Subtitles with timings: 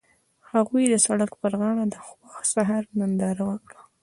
[0.51, 3.81] هغوی د سړک پر غاړه د خوښ سهار ننداره وکړه.